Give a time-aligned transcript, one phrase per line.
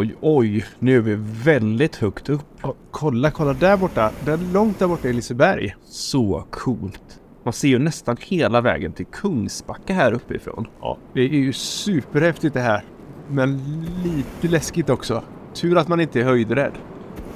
[0.00, 0.64] oj, oj.
[0.78, 2.46] Nu är vi väldigt högt upp.
[2.62, 4.10] Ja, kolla, kolla där borta.
[4.24, 5.74] Där långt där borta är Liseberg.
[5.84, 7.20] Så coolt.
[7.42, 10.66] Man ser ju nästan hela vägen till Kungsbacka här uppifrån.
[10.80, 12.84] Ja, det är ju superhäftigt det här.
[13.28, 13.60] Men
[14.04, 15.22] lite läskigt också.
[15.54, 16.72] Tur att man inte är höjdrädd.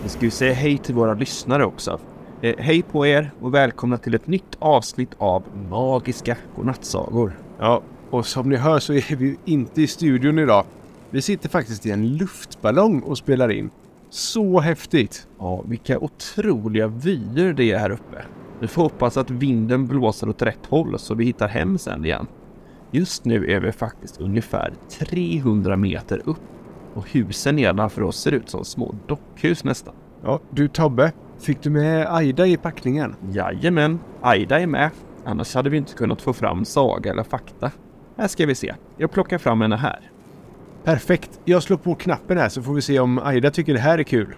[0.02, 1.98] Vi ska ju säga hej till våra lyssnare också.
[2.42, 7.32] Eh, hej på er och välkomna till ett nytt avsnitt av Magiska godnattsagor.
[7.58, 10.64] Ja, och som ni hör så är vi ju inte i studion idag.
[11.14, 13.70] Vi sitter faktiskt i en luftballong och spelar in.
[14.10, 15.28] Så häftigt!
[15.38, 18.24] Ja, vilka otroliga vyer det är här uppe.
[18.60, 22.26] Vi får hoppas att vinden blåser åt rätt håll så vi hittar hem sen igen.
[22.90, 26.42] Just nu är vi faktiskt ungefär 300 meter upp
[26.94, 29.94] och husen nedanför oss ser ut som små dockhus nästan.
[30.22, 33.14] Ja, du Tobbe, fick du med Aida i packningen?
[33.30, 34.90] Jajamän, Aida är med.
[35.24, 37.70] Annars hade vi inte kunnat få fram saga eller fakta.
[38.16, 38.74] Här ska vi se.
[38.96, 40.10] Jag plockar fram henne här.
[40.84, 41.40] Perfekt.
[41.44, 44.02] Jag slår på knappen här så får vi se om Aida tycker det här är
[44.02, 44.34] kul.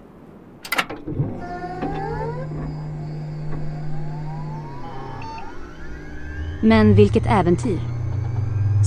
[6.63, 7.81] Men vilket äventyr!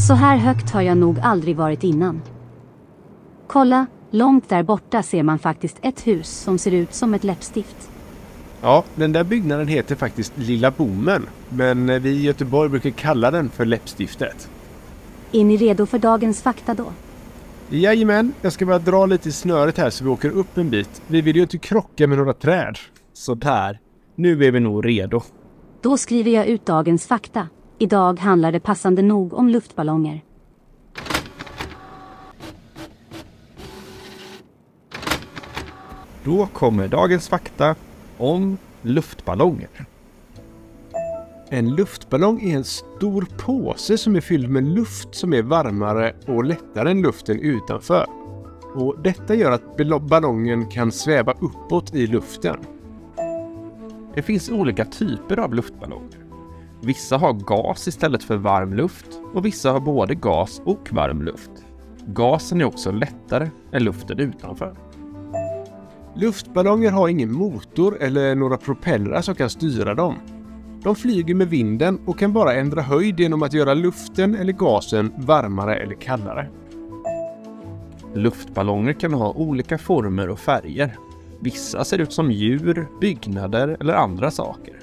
[0.08, 2.22] Så här högt har jag nog aldrig varit innan.
[3.48, 7.90] Kolla, långt där borta ser man faktiskt ett hus som ser ut som ett läppstift.
[8.62, 11.26] Ja, den där byggnaden heter faktiskt Lilla Bommen.
[11.50, 14.50] Men vi i Göteborg brukar kalla den för Läppstiftet.
[15.32, 16.86] Är ni redo för dagens fakta då?
[17.72, 21.02] Jajamän, jag ska bara dra lite i snöret här så vi åker upp en bit.
[21.08, 22.78] Vi vill ju inte krocka med några träd.
[23.14, 23.80] Sådär.
[24.16, 25.22] Nu är vi nog redo.
[25.82, 27.48] Då skriver jag ut dagens fakta.
[27.78, 30.24] Idag handlar det passande nog om luftballonger.
[36.24, 37.76] Då kommer dagens fakta
[38.18, 39.70] om luftballonger.
[41.52, 46.44] En luftballong är en stor påse som är fylld med luft som är varmare och
[46.44, 48.06] lättare än luften utanför.
[48.76, 52.58] Och detta gör att ballongen kan sväva uppåt i luften.
[54.16, 56.26] Det finns olika typer av luftballonger.
[56.82, 61.52] Vissa har gas istället för varm luft och vissa har både gas och varm luft.
[62.08, 64.76] Gasen är också lättare än luften utanför.
[66.16, 70.16] Luftballonger har ingen motor eller några propellrar som kan styra dem.
[70.84, 75.12] De flyger med vinden och kan bara ändra höjd genom att göra luften eller gasen
[75.18, 76.50] varmare eller kallare.
[78.14, 80.98] Luftballonger kan ha olika former och färger.
[81.40, 84.80] Vissa ser ut som djur, byggnader eller andra saker.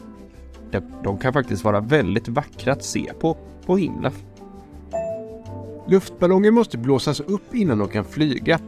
[1.04, 3.36] De kan faktiskt vara väldigt vackra att se på,
[3.66, 4.12] på himlen.
[5.88, 8.58] Luftballonger måste blåsas upp innan de kan flyga.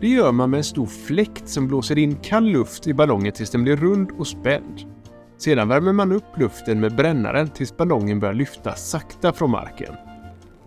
[0.00, 3.50] Det gör man med en stor fläkt som blåser in kall luft i ballongen tills
[3.50, 4.97] den blir rund och spänd.
[5.38, 9.94] Sedan värmer man upp luften med brännaren tills ballongen börjar lyfta sakta från marken.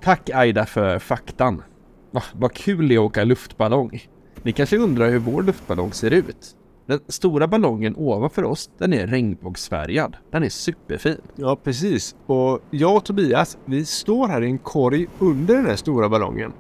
[0.01, 1.63] Tack Aida för faktan.
[2.11, 4.07] Va, vad kul det är att åka luftballong.
[4.43, 6.55] Ni kanske undrar hur vår luftballong ser ut?
[6.85, 10.17] Den stora ballongen ovanför oss, den är regnbågsfärgad.
[10.31, 11.21] Den är superfin.
[11.35, 12.15] Ja, precis.
[12.25, 16.53] Och jag och Tobias, vi står här i en korg under den här stora ballongen.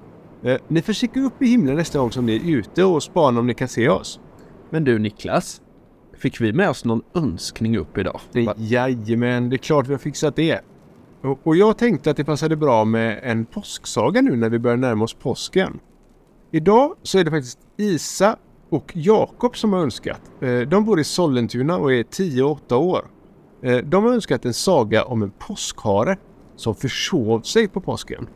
[0.43, 3.39] Eh, ni får kika upp i himlen nästa gång som ni är ute och spana
[3.39, 4.19] om ni kan se oss.
[4.69, 5.61] Men du Niklas,
[6.21, 8.21] fick vi med oss någon önskning upp idag?
[8.31, 10.61] Det, jajamän, det är klart vi har fixat det.
[11.21, 14.77] Och, och jag tänkte att det passade bra med en påsksaga nu när vi börjar
[14.77, 15.79] närma oss påsken.
[16.51, 18.37] Idag så är det faktiskt Isa
[18.69, 20.21] och Jakob som har önskat.
[20.41, 23.07] Eh, de bor i Sollentuna och är 10 och 8 år.
[23.63, 26.17] Eh, de har önskat en saga om en påskhare
[26.55, 28.27] som försov sig på påsken.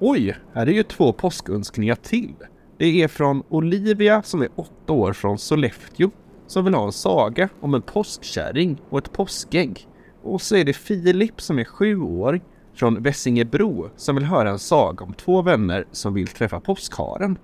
[0.00, 2.34] Oj, här är ju två påskönskningar till.
[2.78, 6.10] Det är från Olivia som är 8 år från Sollefteå
[6.50, 9.88] som vill ha en saga om en påskkärring och ett påskägg.
[10.22, 12.40] Och så är det Filip som är sju år
[12.74, 17.38] från Vessingebro som vill höra en saga om två vänner som vill träffa påskharen.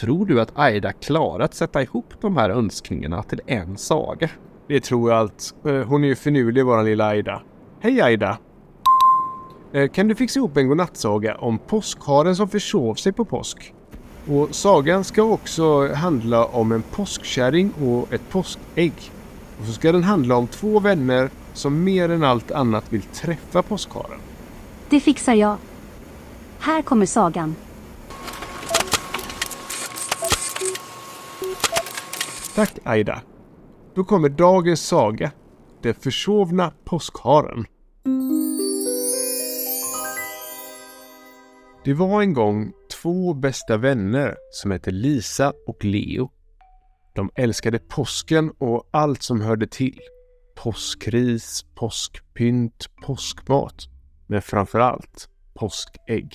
[0.00, 4.30] Tror du att Aida klarar att sätta ihop de här önskningarna till en saga?
[4.68, 5.54] Det tror jag allt.
[5.66, 7.42] Eh, hon är ju finurlig våran lilla Aida.
[7.80, 8.38] Hej Aida!
[9.72, 13.74] Eh, kan du fixa ihop en godnattsaga om påskharen som försov sig på påsk?
[14.28, 18.92] Och sagan ska också handla om en påskkärring och ett påskägg.
[19.60, 23.62] Och så ska den handla om två vänner som mer än allt annat vill träffa
[23.62, 24.20] påskharen.
[24.88, 25.56] Det fixar jag.
[26.58, 27.54] Här kommer sagan.
[32.54, 33.20] Tack Aida.
[33.94, 35.30] Då kommer dagens saga.
[35.82, 37.66] Den försovna påskharen.
[41.84, 42.72] Det var en gång
[43.04, 46.30] två bästa vänner som hette Lisa och Leo.
[47.14, 50.00] De älskade påsken och allt som hörde till.
[50.56, 53.74] Påskris, påskpynt, påskmat.
[54.26, 56.32] Men framför allt påskägg.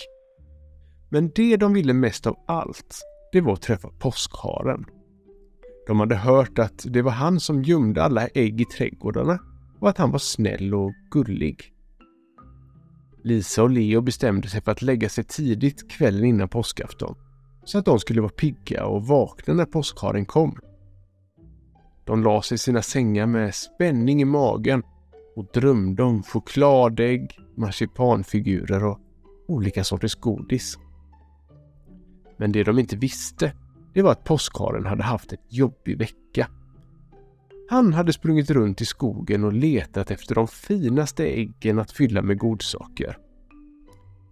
[1.09, 3.01] Men det de ville mest av allt,
[3.31, 4.85] det var att träffa påskharen.
[5.87, 9.39] De hade hört att det var han som gömde alla ägg i trädgårdarna
[9.79, 11.73] och att han var snäll och gullig.
[13.23, 17.15] Lisa och Leo bestämde sig för att lägga sig tidigt kvällen innan påskafton
[17.63, 20.59] så att de skulle vara pigga och vakna när påskharen kom.
[22.05, 24.83] De la sig i sina sängar med spänning i magen
[25.35, 28.99] och drömde om chokladägg, marsipanfigurer och
[29.47, 30.77] olika sorters godis.
[32.37, 33.53] Men det de inte visste,
[33.93, 36.47] det var att påskharen hade haft en jobbig vecka.
[37.69, 42.37] Han hade sprungit runt i skogen och letat efter de finaste äggen att fylla med
[42.37, 43.17] godsaker.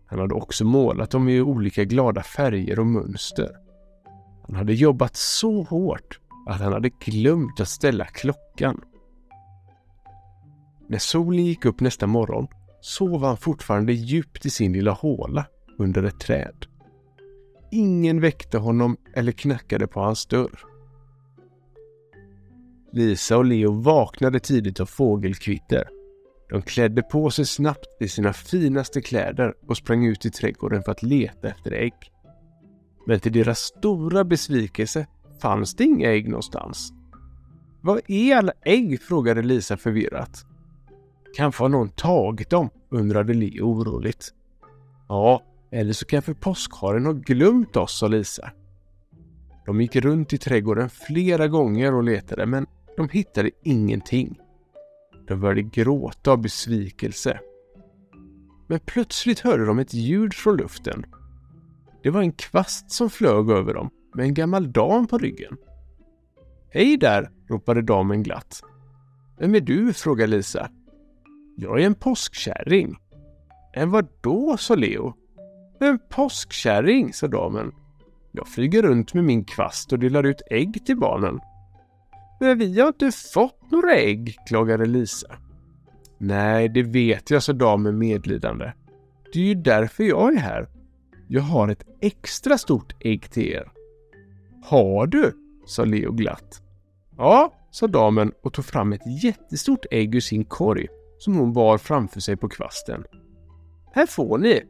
[0.07, 3.49] Han hade också målat dem i olika glada färger och mönster.
[4.47, 8.81] Han hade jobbat så hårt att han hade glömt att ställa klockan.
[10.89, 12.47] När solen gick upp nästa morgon
[12.81, 15.45] sov han fortfarande djupt i sin lilla håla
[15.77, 16.65] under ett träd.
[17.71, 20.76] Ingen väckte honom eller knackade på hans dörr.
[22.91, 25.87] Lisa och Leo vaknade tidigt av fågelkvitter.
[26.49, 30.91] De klädde på sig snabbt i sina finaste kläder och sprang ut i trädgården för
[30.91, 31.93] att leta efter ägg.
[33.05, 35.07] Men till deras stora besvikelse
[35.41, 36.93] fanns det inga ägg någonstans.
[37.81, 39.01] Vad är alla ägg?
[39.01, 40.45] frågade Lisa förvirrat.
[41.35, 44.33] Kanske har någon tagit dem, undrade Leo oroligt.
[45.09, 48.51] Ja, eller så kanske påskharen har glömt oss, sa Lisa.
[49.65, 52.67] De gick runt i trädgården flera gånger och letade, men
[52.97, 54.39] de hittade ingenting.
[55.27, 57.39] De började gråta av besvikelse.
[58.67, 61.05] Men plötsligt hörde de ett ljud från luften.
[62.03, 65.57] Det var en kvast som flög över dem med en gammal dam på ryggen.
[66.69, 67.29] Hej där!
[67.49, 68.61] ropade damen glatt.
[69.39, 69.93] Vem är du?
[69.93, 70.69] frågade Lisa.
[71.57, 72.95] Jag är en påskkärring.
[73.73, 74.57] En vadå?
[74.57, 75.13] sa Leo.
[75.79, 77.71] En påskkärring, sa damen.
[78.31, 81.39] Jag flyger runt med min kvast och delar ut ägg till barnen.
[82.39, 85.35] Men vi har inte fått några ägg, klagade Lisa.
[86.17, 88.71] Nej, det vet jag, sa damen medlidande.
[89.33, 90.69] Det är ju därför jag är här.
[91.27, 93.71] Jag har ett extra stort ägg till er.
[94.63, 95.33] Har du?
[95.65, 96.61] sa Leo glatt.
[97.17, 100.87] Ja, sa damen och tog fram ett jättestort ägg ur sin korg
[101.19, 103.03] som hon bar framför sig på kvasten.
[103.93, 104.63] Här får ni!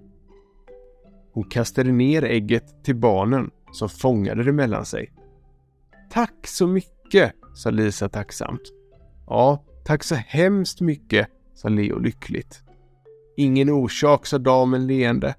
[1.34, 5.14] Hon kastade ner ägget till barnen som fångade det mellan sig.
[6.12, 8.62] Tack så mycket, sa Lisa tacksamt.
[9.28, 12.64] Ja, tack så hemskt mycket, sa Leo lyckligt.
[13.38, 15.36] Ingen orsak, sa damen leende.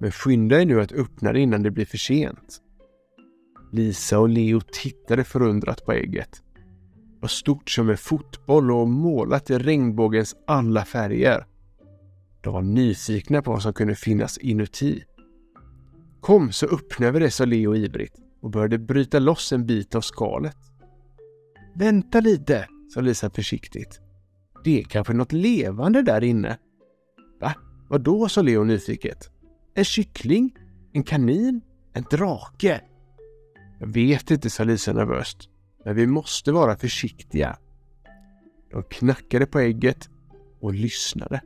[0.00, 2.60] Men skynda er nu att öppna det innan det blir för sent.
[3.72, 6.42] Lisa och Leo tittade förundrat på ägget.
[7.14, 11.46] Det var stort som en fotboll och målat i regnbågens alla färger.
[12.40, 15.04] De var nyfikna på vad som kunde finnas inuti.
[16.20, 20.00] Kom så öppnar vi det, sa Leo ivrigt och började bryta loss en bit av
[20.00, 20.69] skalet.
[21.74, 24.00] Vänta lite, sa Lisa försiktigt.
[24.64, 26.58] Det är kanske något levande där inne.
[27.40, 27.54] Va?
[27.88, 28.28] Vad då?
[28.28, 29.30] sa Leo nyfiket.
[29.74, 30.56] En kyckling?
[30.92, 31.60] En kanin?
[31.92, 32.80] En drake?
[33.80, 35.48] Jag vet inte, sa Lisa nervöst.
[35.84, 37.58] Men vi måste vara försiktiga.
[38.70, 40.08] De knackade på ägget
[40.60, 41.40] och lyssnade.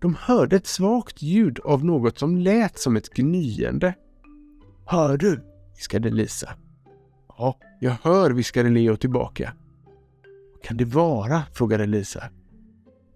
[0.00, 3.94] De hörde ett svagt ljud av något som lät som ett gnyende.
[4.86, 5.44] Hör du?
[5.76, 6.54] viskade Lisa.
[7.38, 9.52] Ja, jag hör, viskade Leo tillbaka.
[10.52, 11.42] Vad kan det vara?
[11.54, 12.30] frågade Lisa.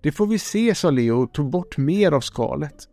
[0.03, 2.89] Det får vi se, sa Leo och tog bort mer av skalet.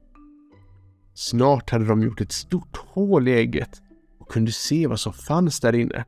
[1.14, 3.82] Snart hade de gjort ett stort hål i ägget
[4.20, 6.06] och kunde se vad som fanns där inne.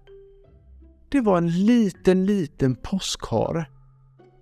[1.10, 3.66] Det var en liten, liten påskhare.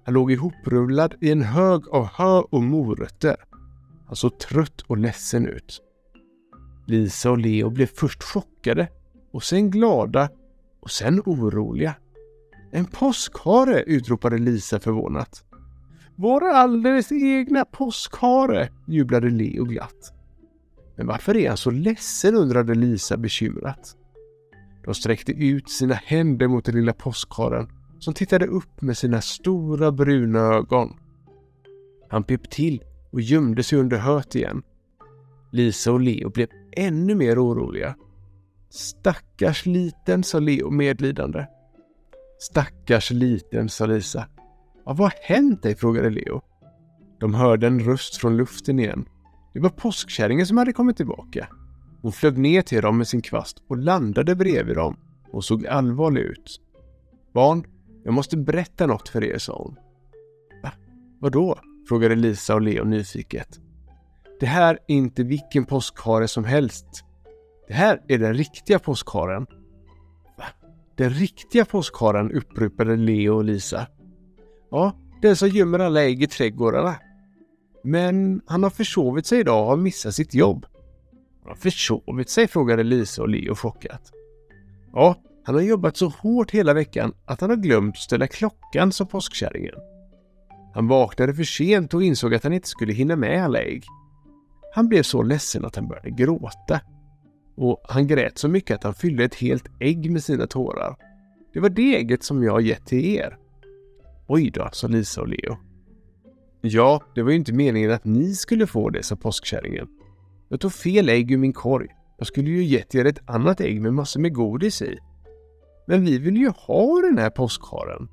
[0.05, 3.35] Han låg ihoprullad i en hög av hö och morötter.
[4.07, 5.81] Han såg trött och ledsen ut.
[6.87, 8.87] Lisa och Leo blev först chockade
[9.31, 10.29] och sen glada
[10.87, 11.95] och sen oroliga.
[12.71, 13.83] En påskhare!
[13.83, 15.43] utropade Lisa förvånat.
[16.15, 18.69] Vår alldeles egna påskhare!
[18.87, 20.13] jublade Leo glatt.
[20.97, 22.35] Men varför är han så ledsen?
[22.35, 23.95] undrade Lisa bekymrat.
[24.85, 27.67] De sträckte ut sina händer mot den lilla påskharen
[27.99, 30.93] som tittade upp med sina stora bruna ögon.
[32.09, 34.63] Han pep till och gömde sig under höet igen.
[35.51, 37.95] Lisa och Leo blev ännu mer oroliga.
[38.69, 41.45] Stackars liten, sa Leo medlidande.
[42.39, 44.27] Stackars liten, sa Lisa.
[44.85, 45.75] vad har hänt dig?
[45.75, 46.41] frågade Leo.
[47.19, 49.05] De hörde en röst från luften igen.
[49.53, 51.47] Det var påskkärringen som hade kommit tillbaka.
[52.01, 54.97] Hon flög ner till dem med sin kvast och landade bredvid dem
[55.31, 56.61] och såg allvarlig ut.
[57.33, 57.63] Barn,
[58.03, 59.75] jag måste berätta något för er, sa hon.
[60.63, 60.71] Va?
[61.19, 61.59] Vadå?
[61.87, 63.59] frågade Lisa och Leo nyfiket.
[64.39, 67.03] Det här är inte vilken påskhare som helst.
[67.67, 69.45] Det här är den riktiga påskharen.
[70.37, 70.45] Va?
[70.95, 73.87] Den riktiga påskharen upprepade Leo och Lisa.
[74.71, 76.95] Ja, den som gömmer alla ägg i trädgårdarna.
[77.83, 80.65] Men han har försovit sig idag och har missat sitt jobb.
[81.41, 82.47] Han har försovit sig?
[82.47, 84.11] frågade Lisa och Leo chockat.
[84.93, 88.91] Ja, han har jobbat så hårt hela veckan att han har glömt att ställa klockan,
[88.91, 89.75] sa påskkärringen.
[90.73, 93.83] Han vaknade för sent och insåg att han inte skulle hinna med alla ägg.
[94.73, 96.81] Han blev så ledsen att han började gråta.
[97.57, 100.95] Och han grät så mycket att han fyllde ett helt ägg med sina tårar.
[101.53, 103.37] Det var det ägget som jag har gett till er.
[104.27, 105.57] Oj då, sa Lisa och Leo.
[106.61, 109.87] Ja, det var ju inte meningen att ni skulle få det, sa påskkärringen.
[110.49, 111.87] Jag tog fel ägg ur min korg.
[112.17, 114.97] Jag skulle ju gett er ett annat ägg med massor med godis i.
[115.87, 118.09] Men vi vill ju ha den här påskharen.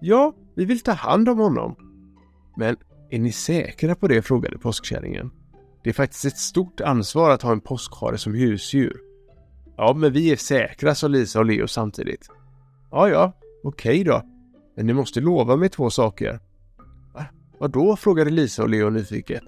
[0.00, 1.76] Ja, vi vill ta hand om honom.
[2.56, 2.76] Men
[3.10, 4.22] är ni säkra på det?
[4.22, 5.30] frågade påskkärringen.
[5.86, 9.00] Det är faktiskt ett stort ansvar att ha en påskhare som husdjur.
[9.76, 12.30] Ja, men vi är säkra, sa Lisa och Leo samtidigt.
[12.90, 13.32] Ja, ja,
[13.64, 14.22] okej då.
[14.76, 16.40] Men ni måste lova mig två saker.
[17.14, 17.24] Va?
[17.58, 17.96] Vadå?
[17.96, 19.42] frågade Lisa och Leo nyfiket.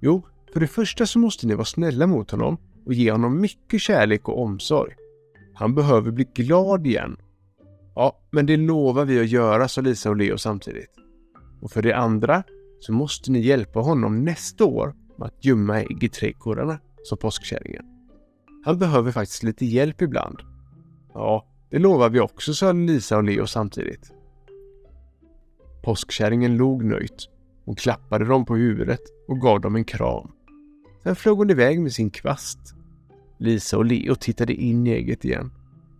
[0.00, 0.22] Jo,
[0.52, 2.56] för det första så måste ni vara snälla mot honom
[2.86, 4.94] och ge honom mycket kärlek och omsorg.
[5.54, 7.16] Han behöver bli glad igen.
[7.94, 10.90] Ja, men det lovar vi att göra, sa Lisa och Leo samtidigt.
[11.60, 12.42] Och för det andra
[12.80, 17.84] så måste ni hjälpa honom nästa år med att gömma ägg i trädgårdarna, sa påskkärringen.
[18.64, 20.38] Han behöver faktiskt lite hjälp ibland.
[21.14, 24.12] Ja, det lovar vi också, sa Lisa och Leo samtidigt.
[25.82, 27.28] Påskkärringen log nöjt.
[27.64, 30.30] Hon klappade dem på huvudet och gav dem en kram.
[31.02, 32.74] Sen flög hon iväg med sin kvast.
[33.38, 35.52] Lisa och Leo tittade in i ägget igen.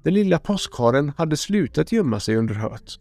[0.02, 2.99] Den lilla påskharen hade slutat gömma sig under höet.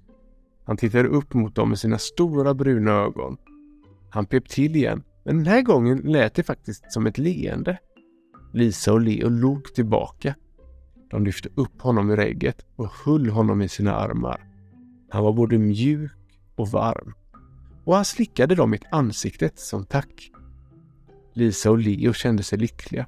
[0.65, 3.37] Han tittade upp mot dem med sina stora bruna ögon.
[4.09, 7.77] Han pep till igen, men den här gången lät det faktiskt som ett leende.
[8.53, 10.35] Lisa och Leo log tillbaka.
[11.09, 14.47] De lyfte upp honom ur ägget och höll honom i sina armar.
[15.09, 16.11] Han var både mjuk
[16.55, 17.13] och varm.
[17.83, 20.31] Och han slickade dem i ansiktet som tack.
[21.33, 23.05] Lisa och Leo kände sig lyckliga.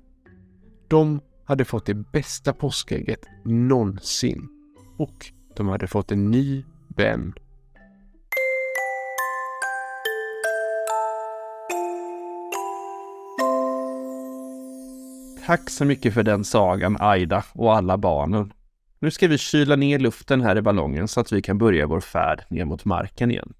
[0.88, 4.50] De hade fått det bästa påskägget någonsin.
[4.98, 7.34] Och de hade fått en ny vän.
[15.46, 18.54] Tack så mycket för den sagan, Aida och alla barnen.
[19.00, 22.00] Nu ska vi kyla ner luften här i ballongen så att vi kan börja vår
[22.00, 23.54] färd ner mot marken igen.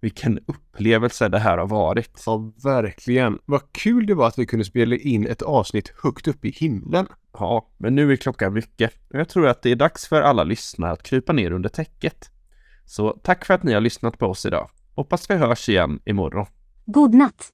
[0.00, 2.22] Vilken upplevelse det här har varit.
[2.26, 3.38] Ja, verkligen.
[3.44, 7.06] Vad kul det var att vi kunde spela in ett avsnitt högt upp i himlen.
[7.32, 8.92] Ja, men nu är klockan mycket.
[9.08, 12.30] Jag tror att det är dags för alla lyssnare att krypa ner under täcket.
[12.84, 14.70] Så tack för att ni har lyssnat på oss idag.
[14.94, 16.46] Hoppas vi hörs igen imorgon.
[16.86, 17.52] God natt!